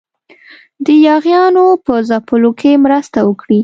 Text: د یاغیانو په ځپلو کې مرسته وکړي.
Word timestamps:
د 0.85 0.87
یاغیانو 1.07 1.65
په 1.85 1.93
ځپلو 2.09 2.51
کې 2.59 2.71
مرسته 2.85 3.19
وکړي. 3.23 3.59